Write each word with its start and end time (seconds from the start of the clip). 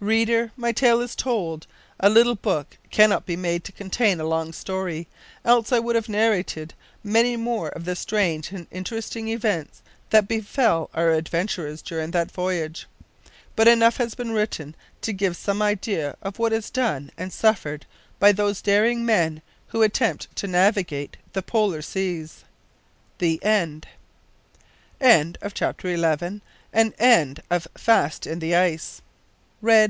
Reader, 0.00 0.52
my 0.54 0.70
tale 0.70 1.00
is 1.00 1.16
told. 1.16 1.66
A 1.98 2.10
little 2.10 2.34
book 2.34 2.76
cannot 2.90 3.24
be 3.24 3.36
made 3.36 3.64
to 3.64 3.72
contain 3.72 4.20
a 4.20 4.26
long 4.26 4.52
story, 4.52 5.08
else 5.46 5.70
would 5.70 5.96
I 5.96 5.96
have 5.96 6.10
narrated 6.10 6.74
many 7.02 7.38
more 7.38 7.70
of 7.70 7.86
the 7.86 7.96
strange 7.96 8.52
and 8.52 8.66
interesting 8.70 9.28
events 9.28 9.80
that 10.10 10.28
befell 10.28 10.90
our 10.92 11.08
adventurers 11.10 11.80
during 11.80 12.10
that 12.10 12.30
voyage. 12.30 12.86
But 13.56 13.66
enough 13.66 13.96
has 13.96 14.14
been 14.14 14.32
written 14.32 14.74
to 15.00 15.14
give 15.14 15.38
some 15.38 15.62
idea 15.62 16.18
of 16.20 16.38
what 16.38 16.52
is 16.52 16.68
done 16.68 17.10
and 17.16 17.32
suffered 17.32 17.86
by 18.18 18.32
those 18.32 18.60
daring 18.60 19.06
men 19.06 19.40
who 19.68 19.80
attempt 19.80 20.28
to 20.36 20.46
navigate 20.46 21.16
the 21.32 21.40
Polar 21.42 21.80
seas. 21.80 22.44
THE 23.16 23.42
END. 23.42 23.88
End 25.00 25.38
of 25.40 25.54
the 25.54 25.58
Project 25.60 25.80
Gutenberg 25.82 26.42
EBook 26.74 27.38
of 27.50 27.68
Fast 27.74 28.26
in 28.26 28.40
the 28.40 28.54
Ice, 28.54 29.00
by 29.00 29.04
R. 29.04 29.04